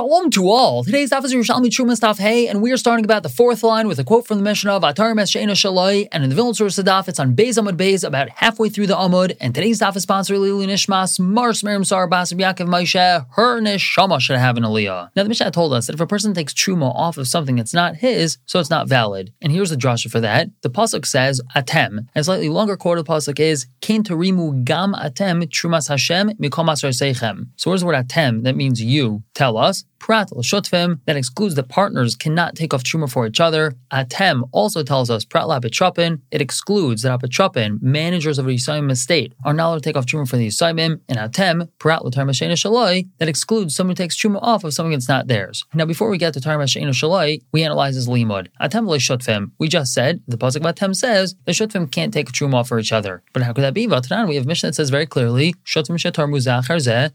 [0.00, 0.82] Shalom to all.
[0.82, 3.86] Today's daf is Yerushalmi Truma Daf Hey, and we are starting about the fourth line
[3.86, 6.78] with a quote from the Mishnah of Atar Mesheina Shaloi, and in the Vilna Source
[6.78, 9.36] Daf, it's on Beis Amud Beis, about halfway through the Amud.
[9.42, 13.26] And today's daf is sponsored Lili Nishmas Mars Miriam Sar Basib Yaakov Moshe.
[13.32, 15.10] Her neshama should have an aliyah.
[15.14, 17.74] Now the Mishnah told us that if a person takes truma off of something that's
[17.74, 19.34] not his, so it's not valid.
[19.42, 20.48] And here's the drasha for that.
[20.62, 24.64] The pasuk says Atem, and a slightly longer quote of the pasuk is Kin Tarimu
[24.64, 27.48] Gam Atem Trumas Hashem Mikom Seichem.
[27.56, 28.44] So where's the word Atem?
[28.44, 29.24] That means you.
[29.34, 29.84] Tell us.
[30.00, 33.74] Prat l'shotfim, that excludes that partners cannot take off truma for each other.
[33.92, 39.34] Atem also tells us prat l'apetropin, it excludes that apetropin, managers of a Yisayim estate,
[39.44, 41.00] are not allowed to take off truma for the Yisayim.
[41.08, 45.08] And atem, prat l'tarmashena shaloi, that excludes someone who takes truma off of something that's
[45.08, 45.64] not theirs.
[45.74, 48.48] Now, before we get to tarmashena shaloi, we analyze this limud.
[48.60, 52.54] Atem l'shotfim, we just said, the pasuk about Atem says, the shotfim can't take truma
[52.54, 53.22] off for each other.
[53.34, 53.86] But how could that be?
[53.86, 56.60] Vatanan, we have Mishnah that says very clearly, shotfim shetar muzach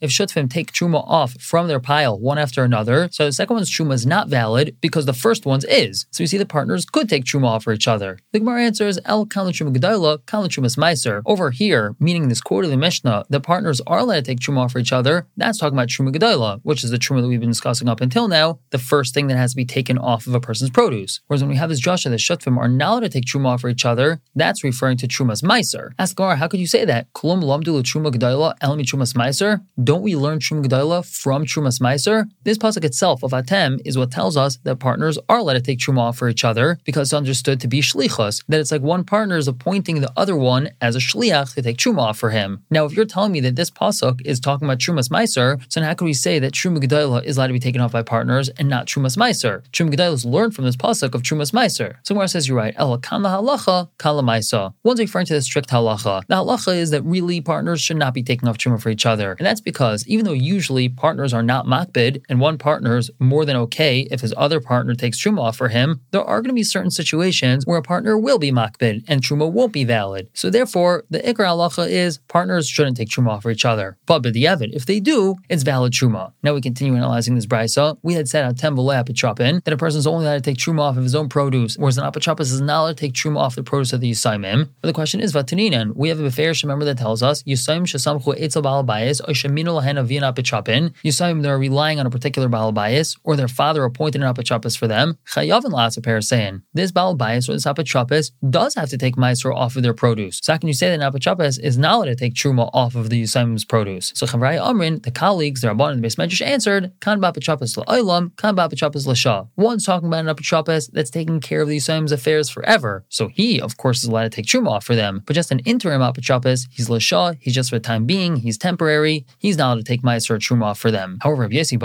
[0.01, 3.09] if shotfim take truma off from their pile one after another, another.
[3.11, 6.05] So the second one's truma is not valid because the first one's is.
[6.11, 8.19] So you see the partners could take truma off for each other.
[8.33, 11.21] The Gemara answers El Kalan Truma Gedaila, Kalan Trumas Meiser.
[11.25, 14.59] Over here, meaning this quote of the Mishnah, the partners are allowed to take truma
[14.65, 15.27] off for each other.
[15.37, 18.27] That's talking about Truma Gedaila, which is the truma that we've been discussing up until
[18.27, 21.21] now, the first thing that has to be taken off of a person's produce.
[21.27, 23.61] Whereas when we have this Joshua, the Shutfim are not allowed to take truma off
[23.61, 25.91] for each other, that's referring to Trumas Meiser.
[25.97, 27.11] Ask Gemara, how could you say that?
[27.13, 29.63] Kulum Lamdu Truma Gedaila, Elmi Trumas Meiser?
[29.81, 32.25] Don't we learn Truma Gedaila from Trumas Meiser?
[32.43, 35.77] This pasuk itself of Atem is what tells us that partners are allowed to take
[35.77, 39.37] Truma for each other because it's understood to be Shlichus, that it's like one partner
[39.37, 42.63] is appointing the other one as a Shliach to take Truma for him.
[42.71, 45.93] Now, if you're telling me that this Pasuk is talking about Trumas Meiser, so how
[45.93, 48.67] can we say that Truma Gedalah is allowed to be taken off by partners and
[48.67, 49.61] not Trumas Meiser?
[49.69, 51.97] Truma Gedalah is learned from this Pasuk of Trumas Meiser.
[52.01, 52.73] So Gemara says you're right.
[52.77, 54.73] El Kama Halacha, Kala Maisa.
[54.83, 56.23] One's referring to the strict halacha.
[56.27, 59.35] The halacha is that really partners should not be taking off Truma for each other.
[59.37, 63.55] And that's because even though usually partners are not makbid and one is more than
[63.55, 66.63] okay if his other partner takes truma off for him, there are going to be
[66.63, 70.29] certain situations where a partner will be makbid and truma won't be valid.
[70.33, 73.97] So therefore, the ikra halacha is partners shouldn't take truma off for each other.
[74.05, 76.33] But the b'diavad, if they do, it's valid truma.
[76.43, 77.97] Now we continue analyzing this brisa.
[78.01, 80.97] We had said atem apotropin that a person is only allowed to take truma off
[80.97, 83.63] of his own produce, whereas an apotropis is not allowed to take truma off the
[83.63, 84.69] produce of the yisaimim.
[84.81, 85.95] But the question is vataninan.
[85.95, 89.99] We have a beferish member that tells us yisaim shesamchu etzel balbayis or sheminu lahen
[89.99, 90.93] avin apotropin.
[91.03, 95.17] Yisaim they're relying on a particular balbayis or their father appointed an apotropis for them.
[95.27, 99.83] Chayavin lasaper saying this balbayis or this apotropis does have to take meiser off of
[99.83, 100.39] their produce.
[100.43, 102.95] So how can you say that an apotropis is not allowed to take truma off
[102.95, 104.11] of the yisaimim's produce?
[104.15, 108.55] So Chavrai Amrin, the colleagues, the Rabban and the Beis answered, Kan ba'apotropis la'olam, kan
[108.55, 109.47] ba'apotropis l'shah.
[109.55, 113.05] One's talking about an apotropis that's taking care of the yisaimim's affairs forever.
[113.09, 115.23] So he, of course, is allowed to take truma off for them.
[115.25, 119.25] But just an interim apotropis, he's l'shah, he's just for the time being, he's temporary,
[119.37, 121.17] he's not allowed to take meiser or truma off for them.
[121.21, 121.79] However, Rabbi Yossi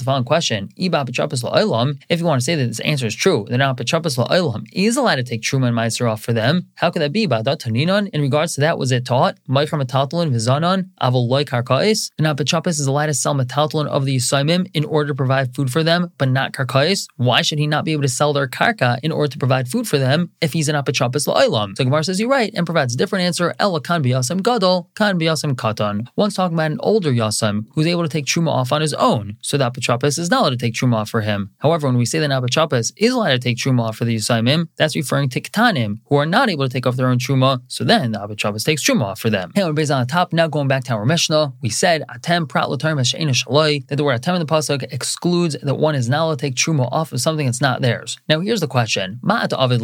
[0.00, 0.90] the following question, if you
[2.26, 5.42] want to say that this answer is true, then apotropis la'olam is allowed to take
[5.42, 7.24] truma and off for them, how could that be?
[7.24, 13.14] In regards to that, was it taught, meicher metaltalin v'zanon, and apotropis is allowed to
[13.14, 17.06] sell metaltalin of the yisaimim in order to provide food for them, but not karkais?
[17.16, 19.88] Why should he not be able to sell their karka in order to provide food
[19.88, 21.76] for them if he's an apotropis la'olam?
[21.76, 25.18] So Gemara says you're right and provides a different answer, ela kan biyasam gadol, kan
[25.18, 26.08] biyasam katan.
[26.16, 29.36] One's talking about an older yasam who's able to take truma off on his own,
[29.40, 31.50] so that apotropis is not allowed to take truma for him.
[31.58, 34.96] However, when we say that Nabachapas is allowed to take truma for the Yusaimim, that's
[34.96, 38.12] referring to Ketanim, who are not able to take off their own truma, so then
[38.12, 39.52] the Nabachapas takes truma for them.
[39.54, 40.32] Hey, everybody's on the top.
[40.32, 44.34] Now going back to our Mishnah, we said Atem Prat Shaloi, that the word Atem
[44.34, 47.46] in the Pasuk excludes that one is not allowed to take truma off of something
[47.46, 48.18] that's not theirs.
[48.28, 49.20] Now here's the question.
[49.22, 49.76] Ma'at Avid.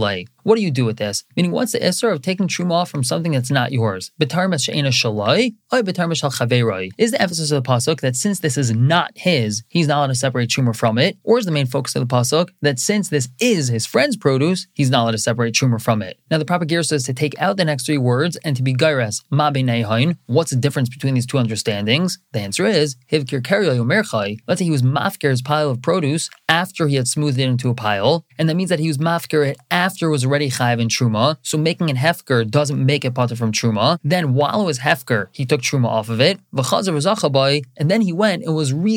[0.45, 1.25] What do you do with this?
[1.37, 4.11] Meaning, what's the isser of taking truma off from something that's not yours?
[4.21, 8.73] Betar shaloi, or betar shal Is the emphasis of the pasuk that since this is
[8.73, 11.97] not his, he's not allowed to separate truma from it, or is the main focus
[11.97, 15.55] of the pasuk that since this is his friend's produce, he's not allowed to separate
[15.55, 16.19] truma from it?
[16.31, 18.75] Now, the proper gear says to take out the next three words and to be
[18.75, 19.51] gairas ma
[20.27, 22.19] What's the difference between these two understandings?
[22.33, 24.39] The answer is hivkir merchai.
[24.47, 27.71] Let's say he was mafkir his pile of produce after he had smoothed it into
[27.71, 30.81] a pile, and that means that he was mafkir it after it was already chayiv
[30.81, 31.39] in truma.
[31.43, 33.99] So making it hefker doesn't make it potter from truma.
[34.05, 36.39] Then while it was hefker, he took truma off of it.
[37.77, 38.93] And then he went and was re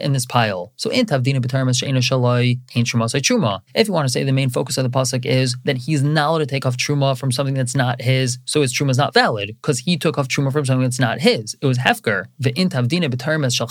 [0.00, 0.72] in this pile.
[0.76, 3.60] So in tavdina b'tarmas she'ena truma.
[3.74, 6.28] If you want to say the main focus of the pasuk is that he's not
[6.28, 9.12] allowed to take off truma from something that's not his, so his truma is not
[9.12, 11.56] valid because he took off truma from something that's not his.
[11.60, 12.26] It was hefker.
[12.40, 13.68] Ve'in tavdina b'tarmas shal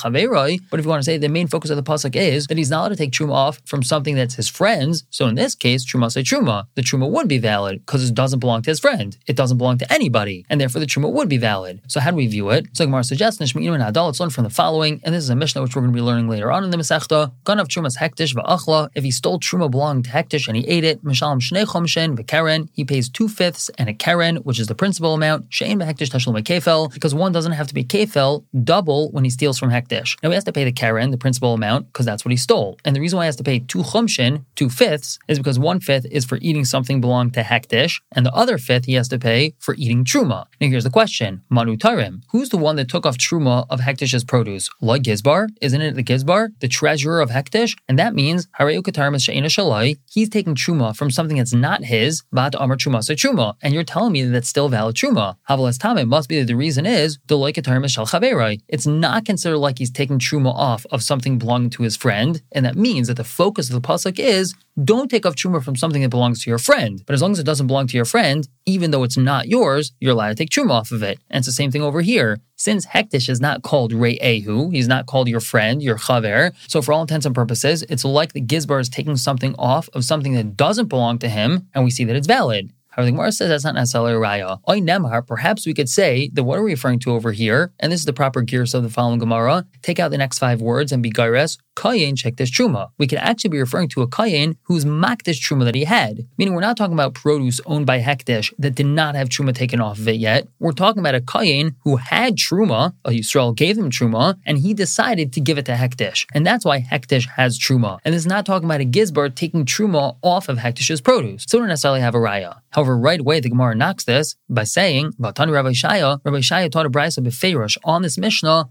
[0.69, 2.69] But if you want to say the main focus of the pasuk is that he's
[2.69, 5.85] not allowed to take truma off from something that's his friend's, so in this case
[5.89, 6.65] truma say truma.
[6.75, 9.17] the truma would be valid because it doesn't belong to his friend.
[9.27, 11.81] It doesn't belong to anybody, and therefore the truma would be valid.
[11.87, 12.67] So how do we view it?
[12.73, 14.07] So Gemara suggests Nishma'inu and Adal.
[14.07, 16.01] Let's learn from the following, and this is a Mishnah which we're going to be
[16.01, 17.31] learning later on in the Masechta.
[17.49, 18.89] Of trumas hektish va'achla.
[18.93, 22.69] If he stole truma belonging to hektish and he ate it, mishalim shnei chomshin v'keren.
[22.73, 25.49] He pays two fifths and a keren, which is the principal amount.
[25.49, 29.57] Shein v'hektish tashlum kefel, because one doesn't have to be kefel double when he steals
[29.57, 30.15] from hektish.
[30.21, 32.77] Now he has to pay the keren, the principal amount, because that's what he stole.
[32.85, 35.79] And the reason why he has to pay two chumshin, two fifths, is because one
[35.79, 39.17] fifth is for eating something belonging to hektish, and the other fifth he has to
[39.17, 40.45] pay for eating truma.
[40.61, 44.23] Now here's the question: Manu tarim, who's the one that took off truma of hektish's
[44.23, 44.69] produce?
[44.81, 47.75] La Gizbar, isn't it the Gizbar, the treasurer of hektish?
[47.87, 48.83] And that means hareu
[49.23, 49.97] she'ena shalai.
[50.09, 52.23] He's taking truma from something that's not his.
[52.31, 55.35] Vat amar truma truma, and you're telling me that that's still valid truma.
[55.49, 58.61] Havalas tam, it must be that the reason is the loikatarmas shal chaverai.
[58.67, 62.65] It's not considered like he's taking truma off of something belonging to his friend, and
[62.65, 66.01] that means that the focus of the pasuk is don't take off truma from something
[66.01, 67.03] that belongs to your friend.
[67.05, 69.91] But as long as it doesn't belong to your friend, even though it's not yours,
[69.99, 71.19] you're allowed to take truma off of it.
[71.29, 72.39] And it's the same thing over here.
[72.59, 76.53] Since Hektish is not called Re'ehu, he's not called your friend, your chaver.
[76.67, 80.03] So for all intents and purposes, it's like the Gizbar is taking something off of
[80.03, 82.73] something that doesn't belong to him, and we see that it's valid.
[82.89, 84.59] However, the Gemara says that's not necessarily raya.
[84.67, 87.71] Oy nemar, perhaps we could say that what are we referring to over here?
[87.79, 89.65] And this is the proper gears of the following Gemara.
[89.81, 91.59] Take out the next five words and be gaires.
[91.79, 92.89] Kayin this truma.
[92.97, 96.27] We could actually be referring to a kayin who's makdish truma that he had.
[96.37, 99.79] Meaning we're not talking about produce owned by Hektish that did not have truma taken
[99.79, 100.49] off of it yet.
[100.59, 104.73] We're talking about a kayin who had truma, a Yisrael gave him truma, and he
[104.73, 106.25] decided to give it to Hektish.
[106.33, 107.99] And that's why Hektish has truma.
[108.03, 111.45] And is not talking about a gizbar taking truma off of Hektish's produce.
[111.47, 112.59] So we don't necessarily have a raya.
[112.71, 116.85] However, right away the Gemara knocks this by saying, Vatani Rabbi Shaya, Rabbi Shaya taught
[116.85, 118.69] a brisa befeirush on this Mishnah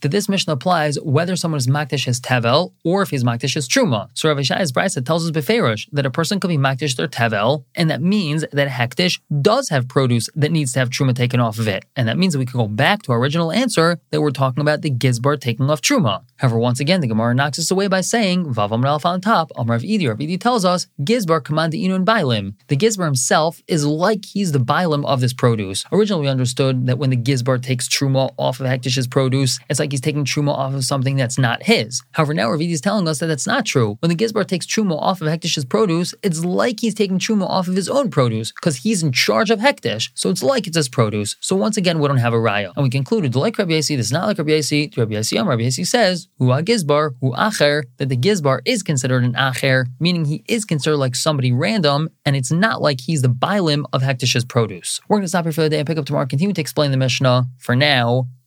[0.00, 3.68] that this Mishnah applies whether someone is makdish his tevel or if he's makdish his
[3.68, 4.08] truma.
[4.14, 7.64] So Rav Shai's brisa tells us beferish that a person can be makdish their tevel,
[7.74, 11.58] and that means that hektish does have produce that needs to have truma taken off
[11.58, 14.20] of it, and that means that we can go back to our original answer that
[14.20, 16.22] we're talking about the gizbar taking off truma.
[16.36, 19.50] However, once again, the Gemara knocks us away by saying vavam ralf on top.
[19.56, 22.54] Amar of Idi, Rav Idi tells us gizbar command the inun bailim.
[22.68, 25.84] The gizbar himself is like he's the bailim of this produce.
[25.92, 29.78] Originally, we understood that when the gizbar Gizbar takes truma off of Hektish's produce, it's
[29.78, 32.02] like he's taking truma off of something that's not his.
[32.12, 33.96] However, now Ravidi is telling us that that's not true.
[34.00, 37.68] When the Gizbar takes truma off of Hektish's produce, it's like he's taking truma off
[37.68, 40.10] of his own produce because he's in charge of Hektish.
[40.14, 41.36] So it's like it's his produce.
[41.40, 42.72] So once again, we don't have a raya.
[42.76, 44.92] And we concluded, like Rabbi Yasi, this is not like Rabbi Yasi.
[44.96, 49.34] Rabbi Yasi, Rabbi Yasi says, Hu Gizbar, Hu Acher, that the Gizbar is considered an
[49.34, 53.84] Acher, meaning he is considered like somebody random, and it's not like he's the bilim
[53.92, 55.00] of Hektish's produce.
[55.08, 56.90] We're going to stop here for the day and pick up tomorrow, continue to explain
[56.90, 57.29] the Mishnah.
[57.64, 58.06] For now,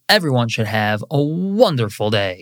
[0.09, 1.21] everyone should have a
[1.63, 2.37] wonderful day.